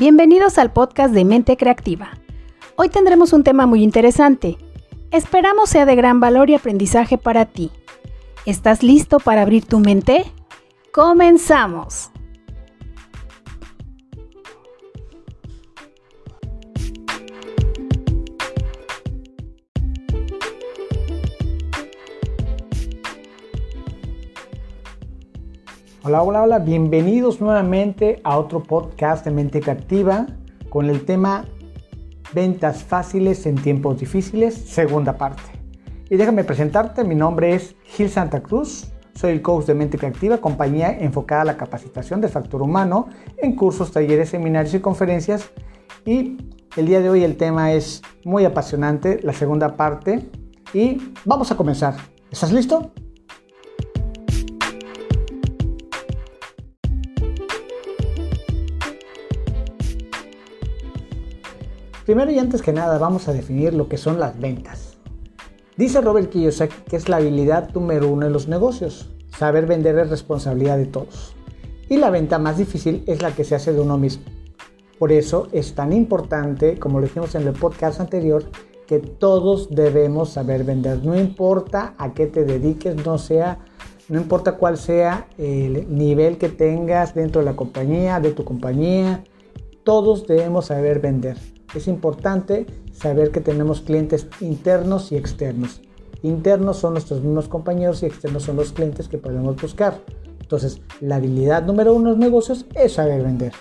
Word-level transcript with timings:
Bienvenidos 0.00 0.56
al 0.56 0.72
podcast 0.72 1.12
de 1.12 1.26
Mente 1.26 1.58
Creativa. 1.58 2.12
Hoy 2.76 2.88
tendremos 2.88 3.34
un 3.34 3.44
tema 3.44 3.66
muy 3.66 3.82
interesante. 3.82 4.56
Esperamos 5.10 5.68
sea 5.68 5.84
de 5.84 5.94
gran 5.94 6.20
valor 6.20 6.48
y 6.48 6.54
aprendizaje 6.54 7.18
para 7.18 7.44
ti. 7.44 7.70
¿Estás 8.46 8.82
listo 8.82 9.20
para 9.20 9.42
abrir 9.42 9.66
tu 9.66 9.78
mente? 9.78 10.24
¡Comenzamos! 10.94 12.10
Hola, 26.02 26.22
hola, 26.22 26.42
hola, 26.44 26.58
bienvenidos 26.60 27.42
nuevamente 27.42 28.22
a 28.24 28.38
otro 28.38 28.62
podcast 28.62 29.22
de 29.22 29.32
Mente 29.32 29.60
Creativa 29.60 30.26
con 30.70 30.88
el 30.88 31.04
tema 31.04 31.44
Ventas 32.32 32.82
fáciles 32.82 33.44
en 33.44 33.56
tiempos 33.56 34.00
difíciles, 34.00 34.54
segunda 34.54 35.18
parte. 35.18 35.42
Y 36.08 36.16
déjame 36.16 36.42
presentarte, 36.42 37.04
mi 37.04 37.14
nombre 37.14 37.54
es 37.54 37.76
Gil 37.84 38.08
Santa 38.08 38.42
Cruz, 38.42 38.90
soy 39.14 39.32
el 39.32 39.42
coach 39.42 39.66
de 39.66 39.74
Mente 39.74 39.98
Creativa, 39.98 40.38
compañía 40.38 40.90
enfocada 40.98 41.42
a 41.42 41.44
la 41.44 41.58
capacitación 41.58 42.22
del 42.22 42.30
factor 42.30 42.62
humano 42.62 43.08
en 43.36 43.54
cursos, 43.54 43.92
talleres, 43.92 44.30
seminarios 44.30 44.72
y 44.72 44.80
conferencias. 44.80 45.50
Y 46.06 46.38
el 46.78 46.86
día 46.86 47.02
de 47.02 47.10
hoy 47.10 47.24
el 47.24 47.36
tema 47.36 47.72
es 47.72 48.00
muy 48.24 48.46
apasionante, 48.46 49.20
la 49.22 49.34
segunda 49.34 49.76
parte. 49.76 50.30
Y 50.72 51.12
vamos 51.26 51.52
a 51.52 51.58
comenzar. 51.58 51.96
¿Estás 52.30 52.52
listo? 52.52 52.90
Primero 62.10 62.32
y 62.32 62.40
antes 62.40 62.60
que 62.60 62.72
nada 62.72 62.98
vamos 62.98 63.28
a 63.28 63.32
definir 63.32 63.72
lo 63.72 63.88
que 63.88 63.96
son 63.96 64.18
las 64.18 64.36
ventas. 64.36 64.98
Dice 65.76 66.00
Robert 66.00 66.28
Kiyosaki 66.28 66.74
que 66.88 66.96
es 66.96 67.08
la 67.08 67.18
habilidad 67.18 67.72
número 67.72 68.08
uno 68.08 68.26
en 68.26 68.32
los 68.32 68.48
negocios. 68.48 69.08
Saber 69.38 69.66
vender 69.66 69.96
es 69.96 70.10
responsabilidad 70.10 70.76
de 70.76 70.86
todos. 70.86 71.36
Y 71.88 71.98
la 71.98 72.10
venta 72.10 72.40
más 72.40 72.58
difícil 72.58 73.04
es 73.06 73.22
la 73.22 73.30
que 73.30 73.44
se 73.44 73.54
hace 73.54 73.72
de 73.72 73.80
uno 73.80 73.96
mismo. 73.96 74.24
Por 74.98 75.12
eso 75.12 75.46
es 75.52 75.76
tan 75.76 75.92
importante, 75.92 76.80
como 76.80 76.98
lo 76.98 77.06
dijimos 77.06 77.36
en 77.36 77.46
el 77.46 77.52
podcast 77.52 78.00
anterior, 78.00 78.42
que 78.88 78.98
todos 78.98 79.70
debemos 79.70 80.30
saber 80.30 80.64
vender. 80.64 81.04
No 81.04 81.16
importa 81.16 81.94
a 81.96 82.12
qué 82.12 82.26
te 82.26 82.44
dediques, 82.44 83.06
no 83.06 83.18
sea, 83.18 83.60
no 84.08 84.20
importa 84.20 84.56
cuál 84.56 84.78
sea 84.78 85.28
el 85.38 85.86
nivel 85.96 86.38
que 86.38 86.48
tengas 86.48 87.14
dentro 87.14 87.40
de 87.40 87.44
la 87.44 87.54
compañía, 87.54 88.18
de 88.18 88.32
tu 88.32 88.44
compañía, 88.44 89.22
todos 89.84 90.26
debemos 90.26 90.66
saber 90.66 90.98
vender 90.98 91.36
es 91.74 91.88
importante 91.88 92.66
saber 92.92 93.30
que 93.30 93.40
tenemos 93.40 93.80
clientes 93.80 94.26
internos 94.40 95.12
y 95.12 95.16
externos. 95.16 95.80
Internos 96.22 96.78
son 96.78 96.94
nuestros 96.94 97.22
mismos 97.22 97.48
compañeros 97.48 98.02
y 98.02 98.06
externos 98.06 98.42
son 98.42 98.56
los 98.56 98.72
clientes 98.72 99.08
que 99.08 99.18
podemos 99.18 99.60
buscar. 99.60 100.00
Entonces, 100.40 100.82
la 101.00 101.16
habilidad 101.16 101.64
número 101.64 101.94
uno 101.94 102.10
en 102.10 102.16
los 102.16 102.18
negocios 102.18 102.66
es 102.74 102.94
saber 102.94 103.22
vender. 103.22 103.52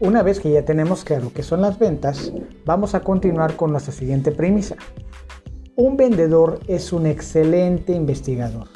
Una 0.00 0.22
vez 0.22 0.38
que 0.38 0.52
ya 0.52 0.64
tenemos 0.64 1.04
claro 1.04 1.32
qué 1.34 1.42
son 1.42 1.60
las 1.60 1.78
ventas, 1.78 2.32
vamos 2.64 2.94
a 2.94 3.00
continuar 3.00 3.56
con 3.56 3.72
nuestra 3.72 3.92
siguiente 3.92 4.30
premisa. 4.30 4.76
Un 5.80 5.96
vendedor 5.96 6.58
es 6.66 6.92
un 6.92 7.06
excelente 7.06 7.92
investigador. 7.92 8.66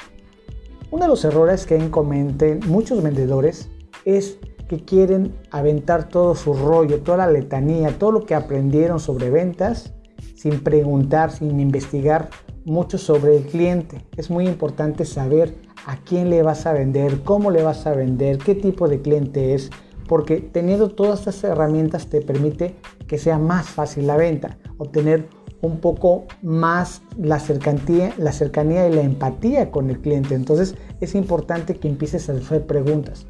Uno 0.93 1.03
de 1.03 1.09
los 1.09 1.25
errores 1.25 1.67
que 1.67 1.91
cometen 1.91 2.61
muchos 2.69 3.03
vendedores 3.03 3.69
es 4.05 4.39
que 4.69 4.85
quieren 4.85 5.35
aventar 5.51 6.09
todo 6.09 6.37
su 6.37 6.55
rollo, 6.55 7.01
toda 7.01 7.27
la 7.27 7.27
letanía, 7.27 7.99
todo 7.99 8.12
lo 8.12 8.25
que 8.25 8.37
aprendieron 8.37 9.01
sobre 9.01 9.31
ventas 9.31 9.93
sin 10.37 10.61
preguntar, 10.62 11.33
sin 11.33 11.59
investigar 11.59 12.31
mucho 12.65 12.99
sobre 12.99 13.37
el 13.37 13.47
cliente. 13.47 14.07
Es 14.17 14.31
muy 14.31 14.47
importante 14.47 15.05
saber 15.05 15.57
a 15.87 15.97
quién 15.97 16.31
le 16.31 16.45
vas 16.45 16.67
a 16.67 16.73
vender, 16.73 17.25
cómo 17.25 17.51
le 17.51 17.65
vas 17.65 17.85
a 17.89 17.95
vender, 17.95 18.39
qué 18.39 18.55
tipo 18.55 18.87
de 18.87 19.03
cliente 19.03 19.55
es, 19.55 19.71
porque 20.07 20.37
teniendo 20.37 20.89
todas 20.89 21.19
estas 21.19 21.43
herramientas 21.43 22.07
te 22.07 22.21
permite 22.21 22.77
que 23.09 23.19
sea 23.19 23.39
más 23.39 23.67
fácil 23.67 24.07
la 24.07 24.17
venta, 24.17 24.59
obtener 24.79 25.42
un 25.62 25.78
poco 25.78 26.27
más 26.43 27.03
la 27.17 27.39
cercanía, 27.39 28.12
la 28.19 28.33
cercanía 28.33 28.87
y 28.89 28.93
la 28.93 29.03
empatía 29.03 29.71
con 29.71 29.89
el 29.91 30.00
cliente. 30.00 30.34
Entonces 30.34 30.75
es 31.00 31.15
importante 31.15 31.77
que 31.77 31.89
empieces 31.89 32.28
a 32.28 32.33
hacer 32.33 32.67
preguntas. 32.67 33.27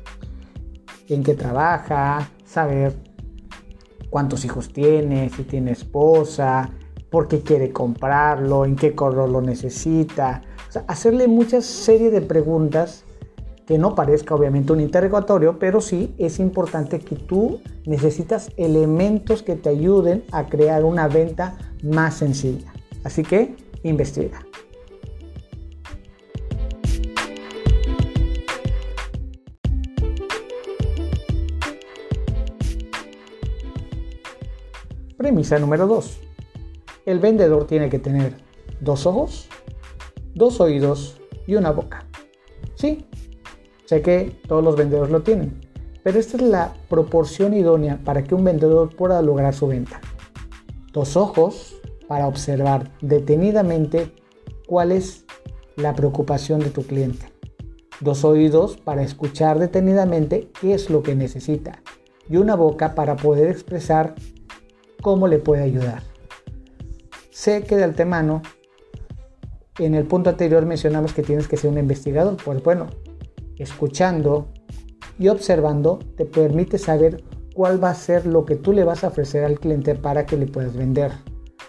¿En 1.09 1.23
qué 1.23 1.35
trabaja? 1.35 2.31
Saber 2.45 2.95
cuántos 4.11 4.45
hijos 4.45 4.73
tiene, 4.73 5.29
si 5.29 5.45
tiene 5.45 5.73
esposa, 5.73 6.71
por 7.11 7.29
qué 7.29 7.41
quiere 7.41 7.71
comprarlo, 7.71 8.65
en 8.65 8.77
qué 8.77 8.95
color 8.95 9.29
lo 9.29 9.43
necesita. 9.43 10.43
hacerle 10.87 11.29
muchas 11.29 11.67
serie 11.67 12.11
de 12.11 12.23
preguntas 12.23 13.05
que 13.67 13.77
no 13.77 13.95
parezca 13.95 14.35
obviamente 14.35 14.73
un 14.73 14.81
interrogatorio, 14.81 15.59
pero 15.59 15.81
sí 15.81 16.15
es 16.19 16.41
importante 16.41 16.99
que 16.99 17.17
tú 17.17 17.61
necesitas 17.85 18.51
elementos 18.57 19.43
que 19.43 19.55
te 19.55 19.69
ayuden 19.69 20.25
a 20.33 20.47
crear 20.47 20.85
una 20.85 21.09
venta 21.09 21.59
más 21.83 22.15
sencilla. 22.15 22.73
Así 23.05 23.23
que 23.23 23.55
investiga. 23.83 24.47
Premisa 35.17 35.59
número 35.59 35.87
2. 35.87 36.21
El 37.07 37.19
vendedor 37.19 37.67
tiene 37.67 37.89
que 37.89 37.99
tener 37.99 38.35
dos 38.81 39.07
ojos, 39.07 39.49
dos 40.35 40.61
oídos 40.61 41.21
y 41.47 41.55
una 41.55 41.71
boca. 41.71 42.07
Sí, 42.75 43.07
sé 43.85 44.03
que 44.03 44.41
todos 44.49 44.65
los 44.65 44.77
vendedores 44.77 45.13
lo 45.13 45.23
tienen, 45.23 45.61
pero 46.03 46.19
esta 46.19 46.37
es 46.37 46.43
la 46.43 46.75
proporción 46.89 47.55
idónea 47.55 48.01
para 48.05 48.25
que 48.25 48.35
un 48.35 48.45
vendedor 48.45 48.95
pueda 48.95 49.23
lograr 49.23 49.55
su 49.55 49.69
venta 49.69 50.01
dos 50.93 51.17
ojos 51.17 51.75
para 52.07 52.27
observar 52.27 52.93
detenidamente 53.01 54.13
cuál 54.67 54.93
es 54.93 55.25
la 55.77 55.95
preocupación 55.95 56.61
de 56.61 56.71
tu 56.71 56.83
cliente. 56.83 57.27
Dos 58.01 58.25
oídos 58.25 58.77
para 58.77 59.03
escuchar 59.03 59.59
detenidamente 59.59 60.51
qué 60.61 60.75
es 60.75 60.91
lo 60.91 61.03
que 61.03 61.15
necesita. 61.15 61.83
Y 62.29 62.37
una 62.37 62.55
boca 62.55 62.95
para 62.95 63.17
poder 63.17 63.49
expresar 63.49 64.15
cómo 65.01 65.29
le 65.29 65.39
puede 65.39 65.63
ayudar. 65.63 66.03
Sé 67.31 67.63
que 67.65 67.77
de 67.77 67.85
antemano, 67.85 68.43
en 69.79 69.95
el 69.95 70.05
punto 70.05 70.31
anterior 70.31 70.67
mencionamos 70.67 71.13
que 71.13 71.23
tienes 71.23 71.49
que 71.49 71.57
ser 71.57 71.71
un 71.71 71.79
investigador. 71.79 72.37
Pues 72.45 72.63
bueno, 72.63 72.89
escuchando 73.59 74.49
y 75.19 75.29
observando 75.29 75.99
te 76.17 76.25
permite 76.25 76.79
saber 76.79 77.23
cuál 77.55 77.83
va 77.83 77.91
a 77.91 77.95
ser 77.95 78.27
lo 78.27 78.45
que 78.45 78.57
tú 78.57 78.73
le 78.73 78.85
vas 78.85 79.05
a 79.05 79.09
ofrecer 79.09 79.45
al 79.45 79.61
cliente 79.61 79.95
para 79.95 80.27
que 80.27 80.37
le 80.37 80.47
puedas 80.47 80.75
vender. 80.75 81.13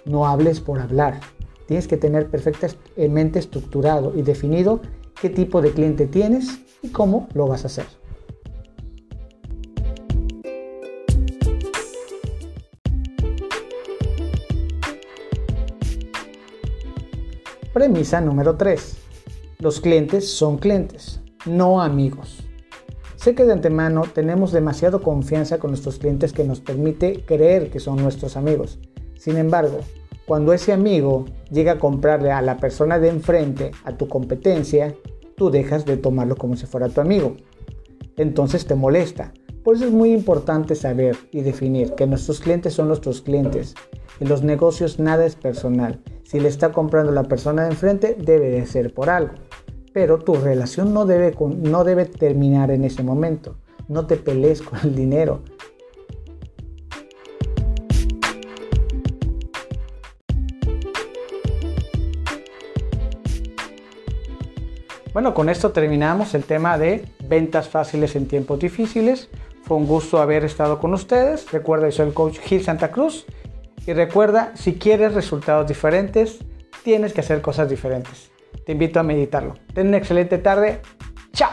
No 0.06 0.28
hables 0.28 0.60
por 0.60 0.80
hablar. 0.80 1.20
Tienes 1.68 1.88
que 1.88 1.98
tener 1.98 2.30
perfectamente 2.30 3.40
estructurado 3.40 4.14
y 4.16 4.22
definido 4.22 4.82
qué 5.22 5.30
tipo 5.30 5.62
de 5.62 5.72
cliente 5.72 6.08
tienes 6.08 6.60
y 6.82 6.90
cómo 6.90 7.28
lo 7.34 7.48
vas 7.48 7.64
a 7.64 7.68
hacer. 7.68 7.86
Premisa 17.74 18.22
número 18.22 18.56
3. 18.56 18.98
Los 19.60 19.80
clientes 19.80 20.30
son 20.30 20.58
clientes, 20.58 21.22
no 21.46 21.82
amigos. 21.82 22.44
Sé 23.24 23.36
que 23.36 23.46
de 23.46 23.54
antemano 23.54 24.02
tenemos 24.14 24.52
demasiado 24.52 25.02
confianza 25.02 25.58
con 25.58 25.72
nuestros 25.72 25.98
clientes 25.98 26.34
que 26.34 26.44
nos 26.44 26.60
permite 26.60 27.24
creer 27.26 27.70
que 27.70 27.80
son 27.80 28.04
nuestros 28.04 28.36
amigos. 28.36 28.80
Sin 29.16 29.38
embargo, 29.38 29.80
cuando 30.26 30.52
ese 30.52 30.74
amigo 30.74 31.24
llega 31.50 31.72
a 31.72 31.80
comprarle 31.80 32.34
a 32.34 32.42
la 32.42 32.58
persona 32.58 33.00
de 33.00 33.08
enfrente, 33.08 33.72
a 33.86 33.96
tu 33.96 34.10
competencia, 34.10 34.94
tú 35.38 35.52
dejas 35.52 35.86
de 35.86 35.96
tomarlo 35.96 36.36
como 36.36 36.58
si 36.58 36.66
fuera 36.66 36.90
tu 36.90 37.00
amigo. 37.00 37.38
Entonces 38.18 38.66
te 38.66 38.76
molesta. 38.76 39.32
Por 39.64 39.78
eso 39.78 39.86
es 39.86 39.92
muy 39.92 40.12
importante 40.12 40.76
saber 40.76 41.16
y 41.32 41.44
definir 41.44 41.94
que 41.94 42.06
nuestros 42.06 42.42
clientes 42.42 42.74
son 42.74 42.90
nuestros 42.90 43.22
clientes. 43.22 43.74
En 44.20 44.28
los 44.28 44.44
negocios 44.44 45.00
nada 45.00 45.26
es 45.26 45.38
personal. 45.38 46.02
Si 46.24 46.42
le 46.42 46.50
está 46.50 46.74
comprando 46.74 47.14
la 47.14 47.24
persona 47.24 47.64
de 47.64 47.70
enfrente, 47.70 48.18
debe 48.20 48.50
de 48.50 48.66
ser 48.66 48.94
por 48.94 49.10
algo 49.10 49.32
pero 49.94 50.18
tu 50.20 50.36
relación 50.36 50.94
no 50.94 51.06
debe, 51.06 51.36
no 51.40 51.84
debe 51.84 52.06
terminar 52.06 52.72
en 52.72 52.84
ese 52.84 53.04
momento. 53.04 53.56
No 53.88 54.08
te 54.08 54.18
pelees 54.18 54.62
con 54.62 54.80
el 54.84 54.96
dinero. 54.96 55.42
Bueno, 65.14 65.36
con 65.36 65.48
esto 65.48 65.72
terminamos 65.72 66.34
el 66.34 66.44
tema 66.44 66.80
de 66.80 67.06
ventas 67.28 67.70
fáciles 67.70 68.16
en 68.16 68.28
tiempos 68.28 68.58
difíciles. 68.58 69.30
Fue 69.62 69.78
un 69.78 69.86
gusto 69.86 70.20
haber 70.20 70.44
estado 70.44 70.80
con 70.80 70.92
ustedes. 70.96 71.52
Recuerda, 71.52 71.92
soy 71.92 72.08
el 72.08 72.14
coach 72.16 72.40
Gil 72.40 72.64
Santa 72.64 72.92
Cruz. 72.92 73.28
Y 73.86 73.94
recuerda, 73.94 74.54
si 74.56 74.74
quieres 74.74 75.14
resultados 75.14 75.68
diferentes, 75.68 76.40
tienes 76.84 77.14
que 77.14 77.22
hacer 77.22 77.42
cosas 77.42 77.70
diferentes. 77.70 78.32
Te 78.66 78.72
invito 78.72 79.00
a 79.00 79.04
meditarlo. 79.04 79.56
Ten 79.74 79.88
una 79.88 79.98
excelente 79.98 80.38
tarde. 80.38 80.82
Chao. 81.34 81.52